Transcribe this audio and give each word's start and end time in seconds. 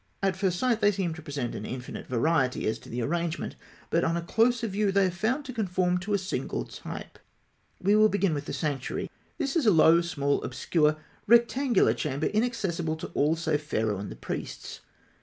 At 0.23 0.35
first 0.35 0.57
sight, 0.57 0.81
they 0.81 0.91
seem 0.91 1.13
to 1.13 1.21
present 1.21 1.53
an 1.53 1.63
infinite 1.63 2.07
variety 2.07 2.65
as 2.65 2.79
to 2.79 3.01
arrangement; 3.03 3.55
but 3.91 4.03
on 4.03 4.17
a 4.17 4.23
closer 4.23 4.65
view 4.65 4.91
they 4.91 5.05
are 5.05 5.11
found 5.11 5.45
to 5.45 5.53
conform 5.53 5.99
to 5.99 6.15
a 6.15 6.17
single 6.17 6.65
type. 6.65 7.19
We 7.79 7.95
will 7.95 8.09
begin 8.09 8.33
with 8.33 8.45
the 8.45 8.53
sanctuary. 8.53 9.11
This 9.37 9.55
is 9.55 9.67
a 9.67 9.71
low, 9.71 10.01
small, 10.01 10.41
obscure, 10.41 10.97
rectangular 11.27 11.93
chamber, 11.93 12.25
inaccessible 12.25 12.95
to 12.95 13.07
all 13.09 13.35
save 13.35 13.61
Pharaoh 13.61 13.99
and 13.99 14.09
the 14.09 14.15
priests. 14.15 14.79